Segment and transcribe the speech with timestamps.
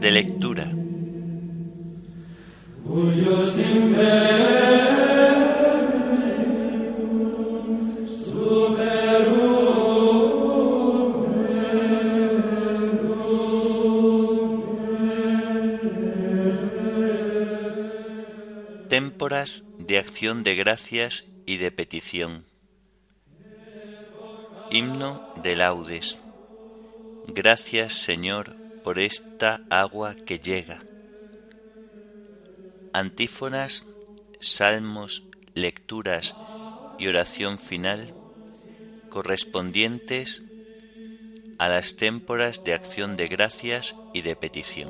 [0.00, 0.72] De lectura.
[18.88, 22.44] Témporas de acción de gracias y de petición.
[24.70, 26.20] Himno de laudes.
[27.26, 30.84] Gracias Señor por esta agua que llega.
[32.92, 33.86] Antífonas,
[34.40, 36.36] salmos, lecturas
[36.98, 38.14] y oración final
[39.08, 40.44] correspondientes
[41.58, 44.88] a las témporas de acción de gracias y de petición.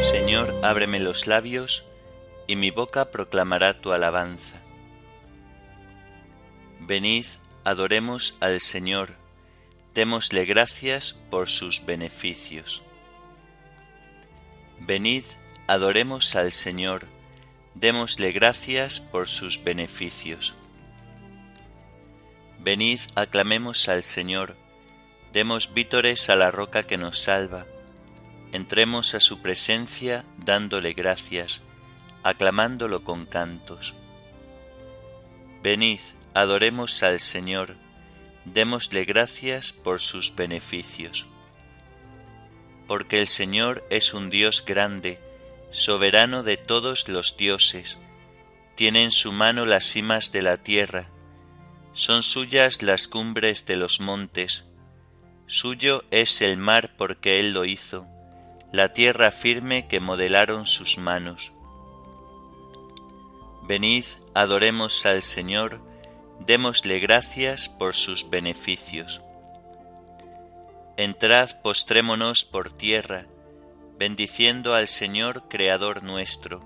[0.00, 1.84] Señor, ábreme los labios
[2.46, 4.60] y mi boca proclamará tu alabanza.
[6.80, 7.26] Venid,
[7.64, 9.10] adoremos al Señor,
[9.94, 12.82] démosle gracias por sus beneficios.
[14.80, 15.24] Venid,
[15.66, 17.06] adoremos al Señor,
[17.74, 20.56] démosle gracias por sus beneficios.
[22.58, 24.56] Venid, aclamemos al Señor,
[25.32, 27.66] demos vítores a la roca que nos salva,
[28.52, 31.62] entremos a su presencia dándole gracias,
[32.24, 33.94] aclamándolo con cantos.
[35.62, 36.00] Venid,
[36.34, 37.76] adoremos al Señor,
[38.44, 41.26] démosle gracias por sus beneficios.
[42.88, 45.20] Porque el Señor es un Dios grande,
[45.70, 48.00] soberano de todos los dioses,
[48.74, 51.08] tiene en su mano las cimas de la tierra,
[51.92, 54.66] son suyas las cumbres de los montes,
[55.46, 58.06] suyo es el mar porque Él lo hizo,
[58.72, 61.53] la tierra firme que modelaron sus manos.
[63.66, 64.04] Venid,
[64.34, 65.80] adoremos al Señor,
[66.38, 69.22] démosle gracias por sus beneficios.
[70.98, 73.24] Entrad, postrémonos por tierra,
[73.98, 76.60] bendiciendo al Señor Creador nuestro,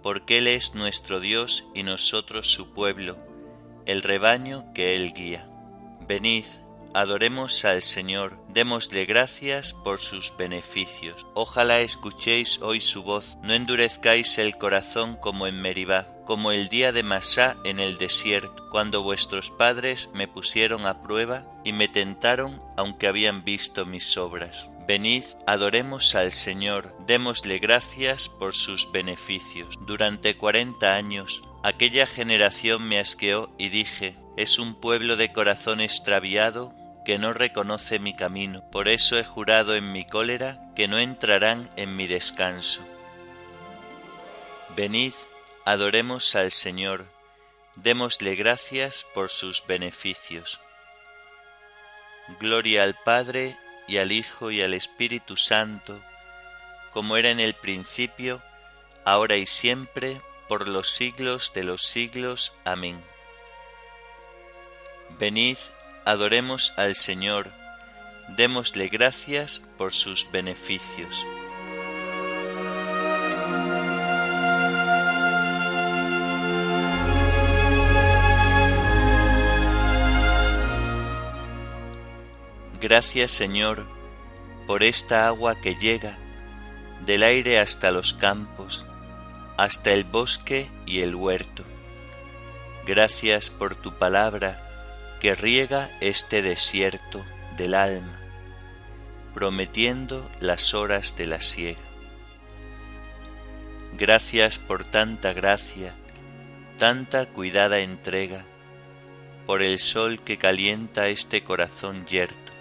[0.00, 3.16] porque Él es nuestro Dios y nosotros su pueblo,
[3.84, 5.48] el rebaño que Él guía.
[6.06, 6.44] Venid,
[6.94, 11.26] Adoremos al Señor, démosle gracias por sus beneficios.
[11.32, 16.92] Ojalá escuchéis hoy su voz, no endurezcáis el corazón como en Meribá, como el día
[16.92, 22.60] de Masá en el desierto, cuando vuestros padres me pusieron a prueba y me tentaron
[22.76, 24.70] aunque habían visto mis obras.
[24.86, 29.78] Venid, adoremos al Señor, démosle gracias por sus beneficios.
[29.86, 36.74] Durante cuarenta años aquella generación me asqueó y dije, es un pueblo de corazón extraviado
[37.04, 38.62] que no reconoce mi camino.
[38.70, 42.82] Por eso he jurado en mi cólera que no entrarán en mi descanso.
[44.76, 45.12] Venid,
[45.64, 47.04] adoremos al Señor,
[47.76, 50.60] démosle gracias por sus beneficios.
[52.40, 53.56] Gloria al Padre
[53.88, 56.00] y al Hijo y al Espíritu Santo,
[56.92, 58.42] como era en el principio,
[59.04, 62.52] ahora y siempre, por los siglos de los siglos.
[62.64, 63.02] Amén.
[65.18, 65.56] Venid,
[66.04, 67.50] adoremos al Señor,
[68.28, 71.26] démosle gracias por sus beneficios.
[82.80, 83.86] Gracias Señor
[84.66, 86.18] por esta agua que llega
[87.06, 88.86] del aire hasta los campos,
[89.56, 91.62] hasta el bosque y el huerto.
[92.84, 94.71] Gracias por tu palabra
[95.22, 97.24] que riega este desierto
[97.56, 98.18] del alma,
[99.32, 101.78] prometiendo las horas de la siega.
[103.96, 105.94] Gracias por tanta gracia,
[106.76, 108.44] tanta cuidada entrega,
[109.46, 112.52] por el sol que calienta este corazón yerto.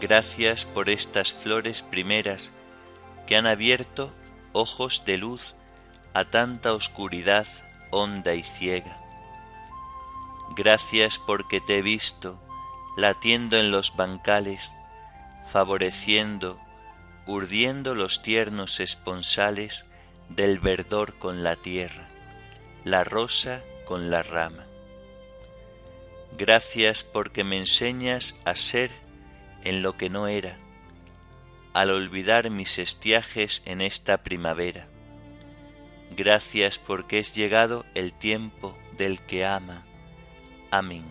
[0.00, 2.52] Gracias por estas flores primeras
[3.28, 4.12] que han abierto
[4.52, 5.54] ojos de luz
[6.14, 7.46] a tanta oscuridad
[7.92, 9.03] honda y ciega.
[10.56, 12.40] Gracias porque te he visto
[12.96, 14.72] latiendo en los bancales,
[15.50, 16.60] favoreciendo,
[17.26, 19.86] urdiendo los tiernos esponsales
[20.28, 22.08] del verdor con la tierra,
[22.84, 24.64] la rosa con la rama.
[26.38, 28.92] Gracias porque me enseñas a ser
[29.64, 30.56] en lo que no era,
[31.72, 34.86] al olvidar mis estiajes en esta primavera.
[36.16, 39.84] Gracias porque es llegado el tiempo del que ama
[40.76, 41.04] Amén.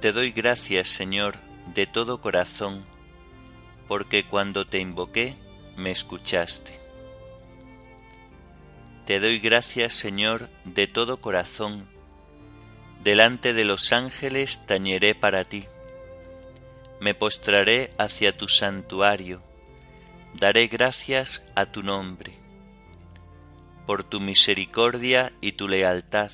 [0.00, 1.36] Te doy gracias, Señor,
[1.74, 2.86] de todo corazón,
[3.86, 5.36] porque cuando te invoqué
[5.76, 6.80] me escuchaste.
[9.04, 11.86] Te doy gracias, Señor, de todo corazón,
[13.04, 15.66] delante de los ángeles tañeré para ti.
[17.02, 19.42] Me postraré hacia tu santuario,
[20.34, 22.32] daré gracias a tu nombre,
[23.86, 26.30] por tu misericordia y tu lealtad,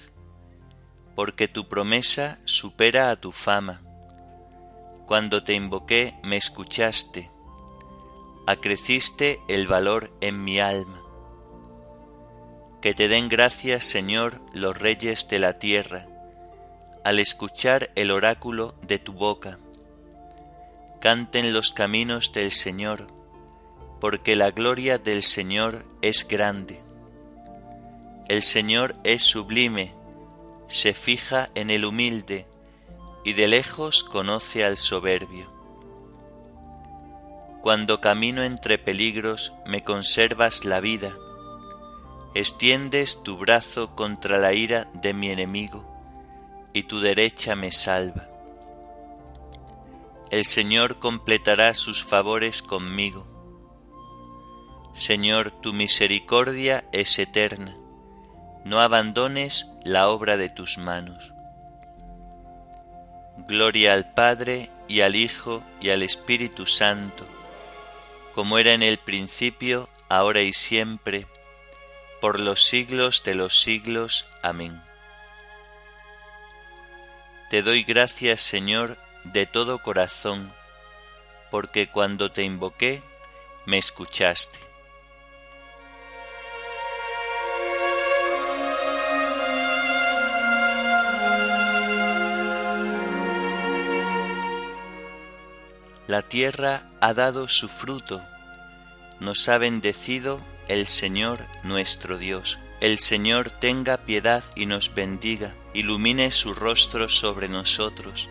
[1.17, 3.81] porque tu promesa supera a tu fama.
[5.07, 7.31] Cuando te invoqué me escuchaste,
[8.47, 11.01] acreciste el valor en mi alma.
[12.83, 16.07] Que te den gracias, Señor, los reyes de la tierra,
[17.07, 19.59] al escuchar el oráculo de tu boca.
[21.01, 23.07] Canten los caminos del Señor,
[24.01, 26.81] porque la gloria del Señor es grande.
[28.29, 29.95] El Señor es sublime,
[30.67, 32.47] se fija en el humilde,
[33.25, 35.47] y de lejos conoce al soberbio.
[37.63, 41.15] Cuando camino entre peligros me conservas la vida,
[42.35, 45.85] extiendes tu brazo contra la ira de mi enemigo,
[46.73, 48.38] y tu derecha me salva.
[50.31, 53.27] El Señor completará sus favores conmigo.
[54.93, 57.75] Señor, tu misericordia es eterna,
[58.65, 61.33] no abandones la obra de tus manos.
[63.47, 67.25] Gloria al Padre y al Hijo y al Espíritu Santo,
[68.35, 71.27] como era en el principio, ahora y siempre,
[72.21, 74.27] por los siglos de los siglos.
[74.43, 74.83] Amén.
[77.49, 78.99] Te doy gracias, Señor,
[79.33, 80.53] de todo corazón,
[81.51, 83.03] porque cuando te invoqué,
[83.67, 84.59] me escuchaste.
[96.07, 98.23] La tierra ha dado su fruto,
[99.21, 102.59] nos ha bendecido el Señor nuestro Dios.
[102.81, 108.31] El Señor tenga piedad y nos bendiga, ilumine su rostro sobre nosotros,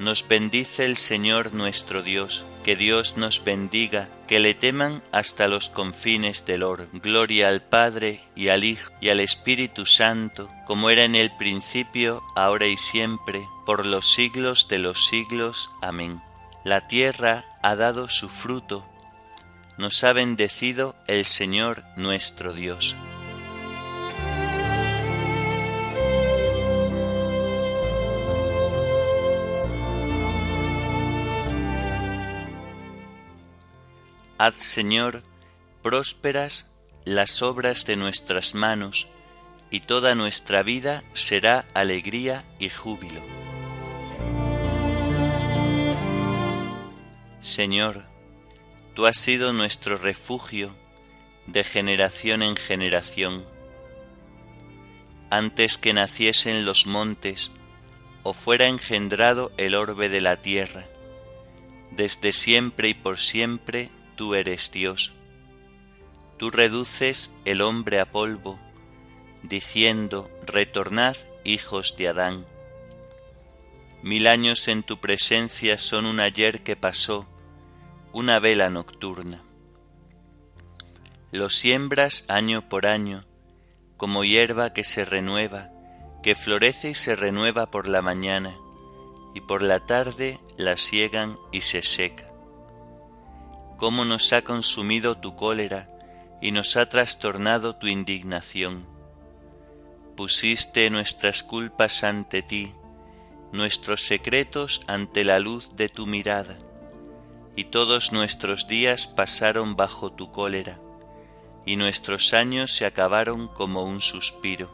[0.00, 2.46] nos bendice el Señor nuestro Dios.
[2.64, 6.86] Que Dios nos bendiga, que le teman hasta los confines del oro.
[6.92, 12.22] Gloria al Padre y al Hijo y al Espíritu Santo, como era en el principio,
[12.34, 15.70] ahora y siempre, por los siglos de los siglos.
[15.82, 16.20] Amén.
[16.64, 18.86] La tierra ha dado su fruto,
[19.78, 22.96] nos ha bendecido el Señor nuestro Dios.
[34.42, 35.22] Haz, Señor,
[35.82, 39.06] prósperas las obras de nuestras manos,
[39.70, 43.20] y toda nuestra vida será alegría y júbilo.
[47.40, 48.06] Señor,
[48.94, 50.74] tú has sido nuestro refugio
[51.46, 53.44] de generación en generación.
[55.28, 57.50] Antes que naciesen los montes
[58.22, 60.86] o fuera engendrado el orbe de la tierra,
[61.90, 65.14] desde siempre y por siempre tú eres Dios.
[66.36, 68.58] Tú reduces el hombre a polvo,
[69.42, 72.44] diciendo, retornad, hijos de Adán.
[74.02, 77.26] Mil años en tu presencia son un ayer que pasó,
[78.12, 79.42] una vela nocturna.
[81.32, 83.24] Lo siembras año por año,
[83.96, 85.70] como hierba que se renueva,
[86.22, 88.54] que florece y se renueva por la mañana,
[89.34, 92.29] y por la tarde la siegan y se seca
[93.80, 95.88] cómo nos ha consumido tu cólera
[96.42, 98.84] y nos ha trastornado tu indignación.
[100.18, 102.74] Pusiste nuestras culpas ante ti,
[103.52, 106.58] nuestros secretos ante la luz de tu mirada,
[107.56, 110.78] y todos nuestros días pasaron bajo tu cólera,
[111.64, 114.70] y nuestros años se acabaron como un suspiro.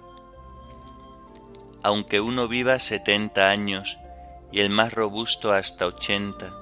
[1.84, 4.00] Aunque uno viva setenta años
[4.50, 6.52] y el más robusto hasta ochenta,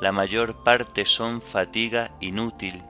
[0.00, 2.82] la mayor parte son fatiga inútil,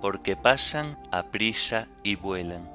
[0.00, 2.70] porque pasan a prisa y vuelan.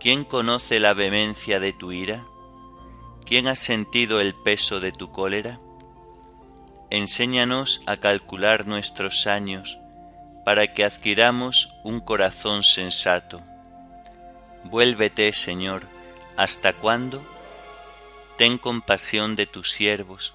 [0.00, 2.24] ¿Quién conoce la vehemencia de tu ira?
[3.24, 5.60] ¿Quién ha sentido el peso de tu cólera?
[6.92, 9.80] enséñanos a calcular nuestros años,
[10.44, 13.42] para que adquiramos un corazón sensato.
[14.64, 15.84] Vuélvete, Señor,
[16.36, 17.22] ¿hasta cuándo?
[18.36, 20.34] Ten compasión de tus siervos.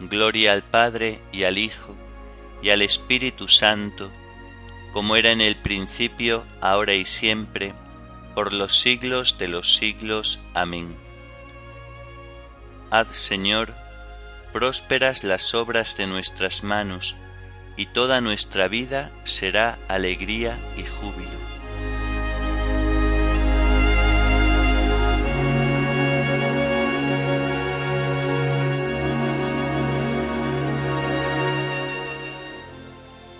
[0.00, 1.96] Gloria al Padre y al Hijo
[2.62, 4.10] y al Espíritu Santo,
[4.92, 7.74] como era en el principio, ahora y siempre,
[8.34, 10.40] por los siglos de los siglos.
[10.54, 10.96] Amén.
[12.90, 13.74] Haz, Señor,
[14.52, 17.16] prósperas las obras de nuestras manos,
[17.76, 21.35] y toda nuestra vida será alegría y júbilo.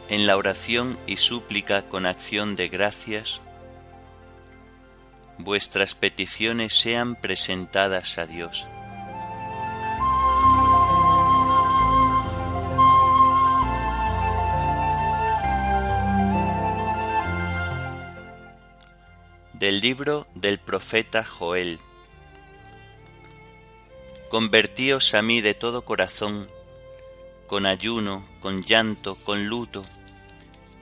[0.09, 3.41] En la oración y súplica con acción de gracias,
[5.39, 8.69] vuestras peticiones sean presentadas a Dios.
[19.53, 21.81] Del libro del profeta Joel.
[24.29, 26.49] Convertíos a mí de todo corazón,
[27.47, 29.85] con ayuno, con llanto, con luto,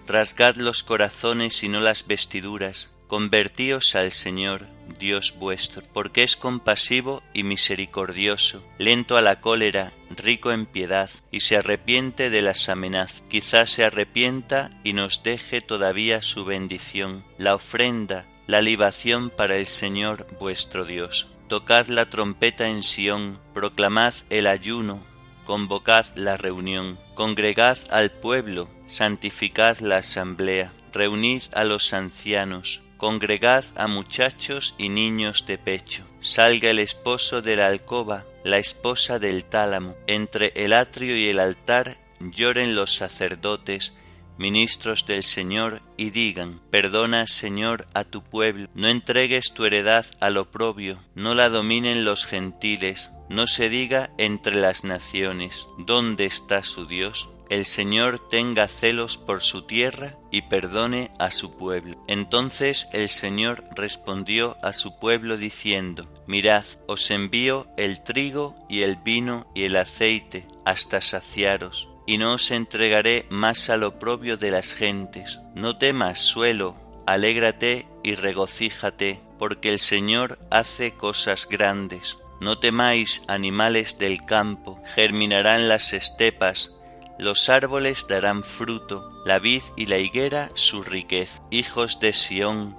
[0.07, 4.67] rasgad los corazones y no las vestiduras, convertíos al Señor,
[4.99, 11.41] Dios vuestro, porque es compasivo y misericordioso, lento a la cólera, rico en piedad, y
[11.41, 13.23] se arrepiente de las amenazas.
[13.29, 19.67] Quizás se arrepienta y nos deje todavía su bendición, la ofrenda, la libación para el
[19.67, 21.29] Señor vuestro Dios.
[21.49, 25.03] Tocad la trompeta en Sión, proclamad el ayuno,
[25.45, 33.87] convocad la reunión, congregad al pueblo, santificad la asamblea, reunid a los ancianos, congregad a
[33.87, 36.05] muchachos y niños de pecho.
[36.21, 41.39] Salga el esposo de la alcoba, la esposa del tálamo, entre el atrio y el
[41.39, 43.97] altar lloren los sacerdotes,
[44.39, 50.37] ministros del Señor, y digan, Perdona, Señor, a tu pueblo, no entregues tu heredad al
[50.37, 56.87] oprobio, no la dominen los gentiles, no se diga entre las naciones, ¿dónde está su
[56.87, 57.29] Dios?
[57.51, 62.03] El Señor tenga celos por su tierra y perdone a su pueblo.
[62.09, 68.97] Entonces el Señor respondió a su pueblo diciendo, Mirad, os envío el trigo y el
[68.97, 74.75] vino y el aceite hasta saciaros y no os entregaré más al oprobio de las
[74.75, 75.41] gentes.
[75.55, 82.19] No temas, suelo, alégrate y regocíjate, porque el Señor hace cosas grandes.
[82.41, 86.79] No temáis, animales del campo, germinarán las estepas,
[87.19, 91.43] los árboles darán fruto, la vid y la higuera su riqueza.
[91.51, 92.77] Hijos de Sión,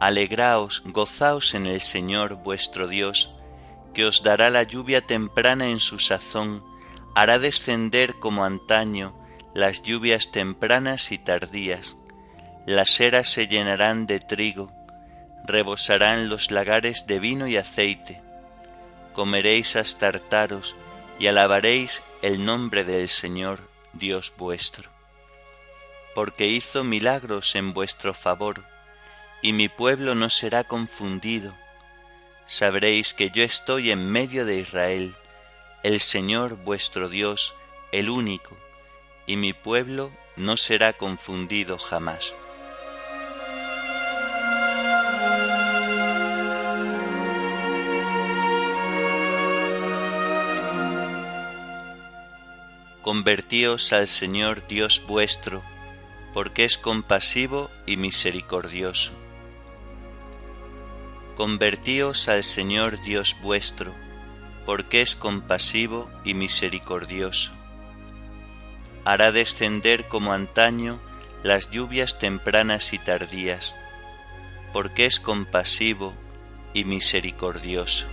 [0.00, 3.34] alegraos, gozaos en el Señor vuestro Dios,
[3.94, 6.64] que os dará la lluvia temprana en su sazón,
[7.14, 9.14] hará descender como antaño
[9.54, 11.96] las lluvias tempranas y tardías,
[12.66, 14.72] las eras se llenarán de trigo,
[15.44, 18.22] rebosarán los lagares de vino y aceite,
[19.12, 20.76] comeréis hasta hartaros
[21.18, 23.60] y alabaréis el nombre del Señor
[23.92, 24.90] Dios vuestro,
[26.14, 28.64] porque hizo milagros en vuestro favor,
[29.42, 31.52] y mi pueblo no será confundido.
[32.46, 35.14] Sabréis que yo estoy en medio de Israel,
[35.82, 37.56] el Señor vuestro Dios,
[37.90, 38.56] el único,
[39.26, 42.36] y mi pueblo no será confundido jamás.
[53.02, 55.64] Convertíos al Señor Dios vuestro,
[56.32, 59.10] porque es compasivo y misericordioso.
[61.36, 63.92] Convertíos al Señor Dios vuestro,
[64.64, 67.52] porque es compasivo y misericordioso.
[69.04, 71.00] Hará descender como antaño
[71.42, 73.76] las lluvias tempranas y tardías,
[74.72, 76.14] porque es compasivo
[76.72, 78.06] y misericordioso.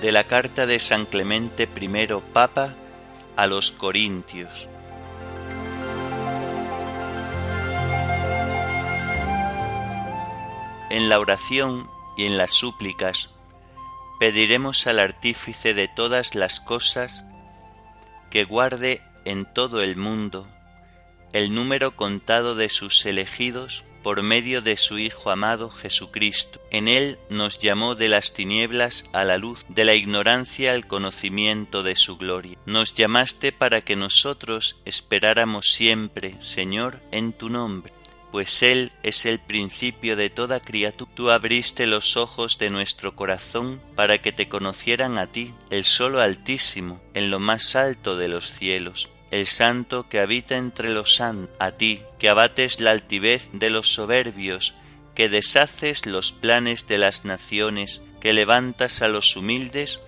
[0.00, 2.74] De la carta de San Clemente I, Papa,
[3.36, 4.68] a los Corintios.
[10.90, 13.30] En la oración y en las súplicas
[14.18, 17.24] pediremos al artífice de todas las cosas
[18.30, 20.48] que guarde en todo el mundo
[21.32, 26.60] el número contado de sus elegidos por medio de su Hijo amado Jesucristo.
[26.70, 31.82] En Él nos llamó de las tinieblas a la luz, de la ignorancia al conocimiento
[31.82, 32.56] de su gloria.
[32.66, 37.92] Nos llamaste para que nosotros esperáramos siempre, Señor, en tu nombre
[38.30, 41.10] pues Él es el principio de toda criatura.
[41.14, 46.20] Tú abriste los ojos de nuestro corazón para que te conocieran a ti, el solo
[46.20, 51.54] Altísimo, en lo más alto de los cielos el santo que habita entre los santos,
[51.58, 54.74] a ti, que abates la altivez de los soberbios,
[55.14, 60.02] que deshaces los planes de las naciones, que levantas a los humildes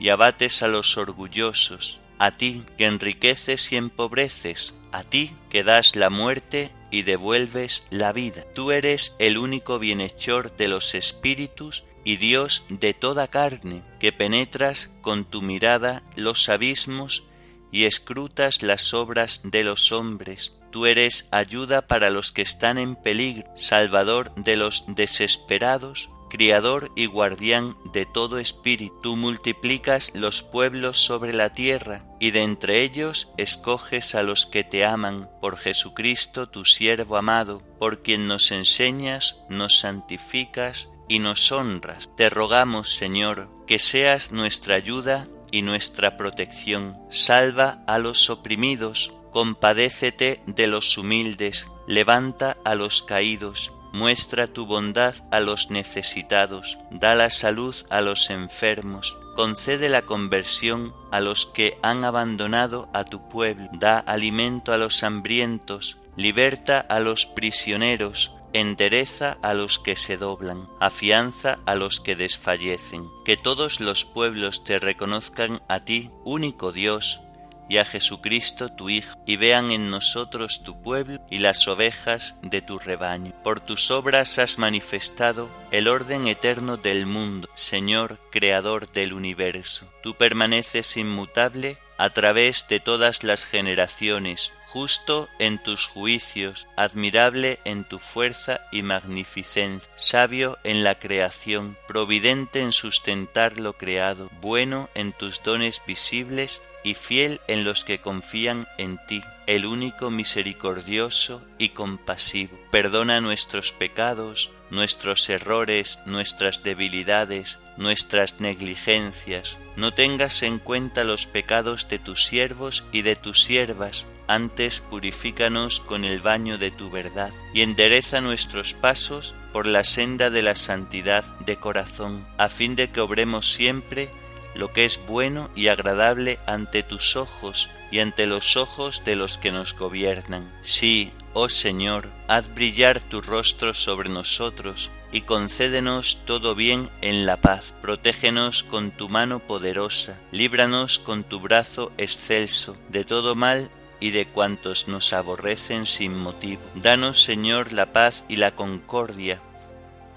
[0.00, 5.96] y abates a los orgullosos, a ti que enriqueces y empobreces, a ti que das
[5.96, 8.44] la muerte y devuelves la vida.
[8.54, 14.92] Tú eres el único bienhechor de los espíritus y Dios de toda carne, que penetras
[15.02, 17.24] con tu mirada los abismos
[17.70, 20.58] y escrutas las obras de los hombres.
[20.70, 27.06] Tú eres ayuda para los que están en peligro, salvador de los desesperados, criador y
[27.06, 29.00] guardián de todo espíritu.
[29.02, 34.64] Tú multiplicas los pueblos sobre la tierra, y de entre ellos escoges a los que
[34.64, 41.50] te aman, por Jesucristo tu siervo amado, por quien nos enseñas, nos santificas y nos
[41.50, 42.10] honras.
[42.16, 46.98] Te rogamos, Señor, que seas nuestra ayuda y nuestra protección.
[47.10, 55.14] Salva a los oprimidos, compadécete de los humildes, levanta a los caídos, muestra tu bondad
[55.30, 61.78] a los necesitados, da la salud a los enfermos, concede la conversión a los que
[61.82, 69.38] han abandonado a tu pueblo, da alimento a los hambrientos, liberta a los prisioneros, endereza
[69.42, 73.08] a los que se doblan, afianza a los que desfallecen.
[73.24, 77.20] Que todos los pueblos te reconozcan a ti, único Dios,
[77.68, 82.62] y a Jesucristo tu Hijo, y vean en nosotros tu pueblo y las ovejas de
[82.62, 83.32] tu rebaño.
[83.44, 89.86] Por tus obras has manifestado el orden eterno del mundo, Señor, Creador del universo.
[90.02, 97.84] Tú permaneces inmutable a través de todas las generaciones, justo en tus juicios, admirable en
[97.84, 105.12] tu fuerza y magnificencia, sabio en la creación, providente en sustentar lo creado, bueno en
[105.12, 111.70] tus dones visibles y fiel en los que confían en ti, el único misericordioso y
[111.70, 112.56] compasivo.
[112.70, 119.60] Perdona nuestros pecados, nuestros errores, nuestras debilidades, nuestras negligencias.
[119.76, 125.80] No tengas en cuenta los pecados de tus siervos y de tus siervas, antes purifícanos
[125.80, 130.54] con el baño de tu verdad y endereza nuestros pasos por la senda de la
[130.54, 134.10] santidad de corazón, a fin de que obremos siempre
[134.54, 139.38] lo que es bueno y agradable ante tus ojos y ante los ojos de los
[139.38, 140.52] que nos gobiernan.
[140.62, 147.38] Sí, oh Señor, haz brillar tu rostro sobre nosotros y concédenos todo bien en la
[147.38, 147.74] paz.
[147.80, 154.26] Protégenos con tu mano poderosa, líbranos con tu brazo excelso de todo mal y de
[154.26, 156.62] cuantos nos aborrecen sin motivo.
[156.74, 159.40] Danos, Señor, la paz y la concordia,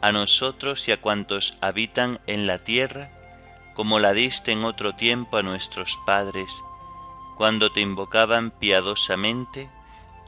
[0.02, 3.12] a nosotros y a cuantos habitan en la tierra,
[3.76, 6.62] como la diste en otro tiempo a nuestros padres,
[7.38, 9.70] cuando te invocaban piadosamente,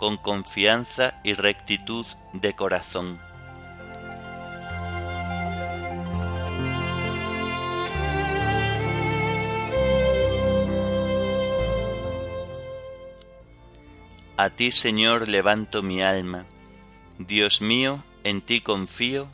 [0.03, 3.21] con confianza y rectitud de corazón.
[14.35, 16.43] A ti, Señor, levanto mi alma.
[17.17, 19.29] Dios mío, en ti confío,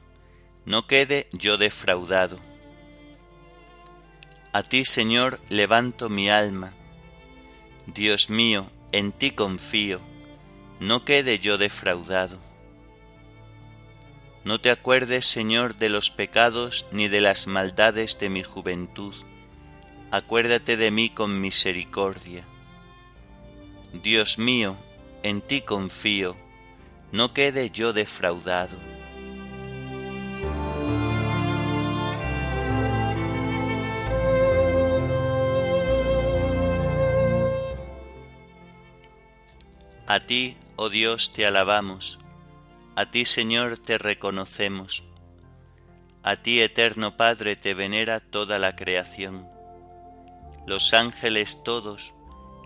[0.65, 2.38] no quede yo defraudado.
[4.53, 6.73] A ti, Señor, levanto mi alma.
[7.88, 9.99] Dios mío, en ti confío,
[10.80, 12.39] no quede yo defraudado.
[14.46, 19.13] No te acuerdes, Señor, de los pecados ni de las maldades de mi juventud.
[20.12, 22.44] Acuérdate de mí con misericordia.
[24.02, 24.78] Dios mío,
[25.24, 26.38] en ti confío,
[27.12, 28.78] no quede yo defraudado.
[40.08, 42.20] A ti, oh Dios, te alabamos,
[42.96, 45.04] a ti, Señor, te reconocemos,
[46.24, 49.46] a ti, eterno Padre, te venera toda la creación,
[50.65, 52.13] los ángeles todos,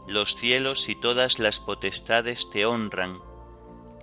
[0.08, 3.18] los cielos y todas las potestades te honran,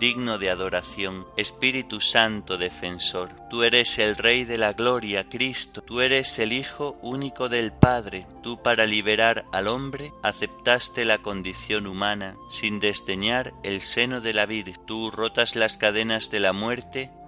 [0.00, 3.30] digno de adoración, Espíritu Santo defensor.
[3.50, 8.26] Tú eres el Rey de la Gloria, Cristo, tú eres el Hijo único del Padre,
[8.42, 14.46] tú para liberar al hombre aceptaste la condición humana, sin desdeñar el seno de la
[14.46, 17.10] Virgen, tú rotas las cadenas de la muerte,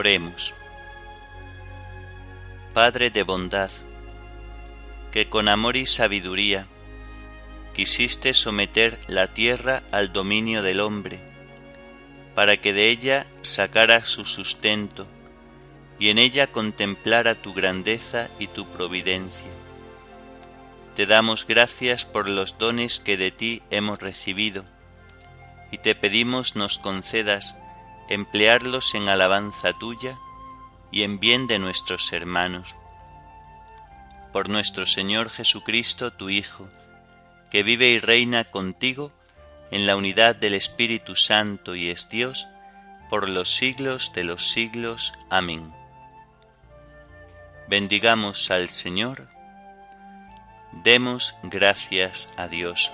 [0.00, 0.54] Oremos.
[2.72, 3.70] Padre de bondad,
[5.12, 6.66] que con amor y sabiduría
[7.74, 11.20] quisiste someter la tierra al dominio del hombre,
[12.34, 15.06] para que de ella sacara su sustento
[15.98, 19.50] y en ella contemplara tu grandeza y tu providencia.
[20.96, 24.64] Te damos gracias por los dones que de ti hemos recibido,
[25.70, 27.58] y te pedimos nos concedas
[28.10, 30.18] emplearlos en alabanza tuya
[30.90, 32.76] y en bien de nuestros hermanos.
[34.32, 36.68] Por nuestro Señor Jesucristo, tu Hijo,
[37.50, 39.12] que vive y reina contigo
[39.70, 42.48] en la unidad del Espíritu Santo y es Dios,
[43.08, 45.12] por los siglos de los siglos.
[45.30, 45.72] Amén.
[47.68, 49.28] Bendigamos al Señor,
[50.84, 52.92] demos gracias a Dios.